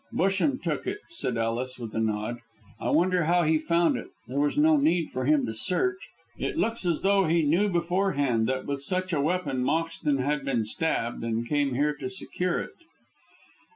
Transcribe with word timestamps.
"Busham 0.11 0.59
took 0.59 0.87
it," 0.87 0.97
said 1.09 1.37
Ellis, 1.37 1.77
with 1.77 1.93
a 1.93 1.99
nod. 1.99 2.39
"I 2.79 2.89
wonder 2.89 3.25
how 3.25 3.43
he 3.43 3.59
found 3.59 3.97
it. 3.97 4.07
There 4.27 4.39
was 4.39 4.57
no 4.57 4.75
need 4.77 5.11
for 5.11 5.25
him 5.25 5.45
to 5.45 5.53
search. 5.53 5.99
It 6.39 6.57
looks 6.57 6.87
as 6.87 7.01
though 7.03 7.25
he 7.25 7.43
knew 7.43 7.69
beforehand 7.69 8.47
that 8.47 8.65
with 8.65 8.81
such 8.81 9.13
a 9.13 9.21
weapon 9.21 9.59
Moxton 9.63 10.17
had 10.17 10.43
been 10.43 10.65
stabbed, 10.65 11.23
and 11.23 11.47
came 11.47 11.75
here 11.75 11.93
to 11.97 12.09
secure 12.09 12.59
it." 12.59 12.73